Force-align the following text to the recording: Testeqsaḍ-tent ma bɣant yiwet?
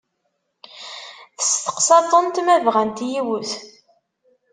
Testeqsaḍ-tent 1.37 2.37
ma 2.45 2.55
bɣant 2.65 2.99
yiwet? 3.09 3.51